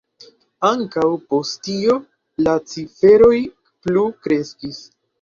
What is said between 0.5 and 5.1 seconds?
Ankaŭ post tio la ciferoj plu kreskis.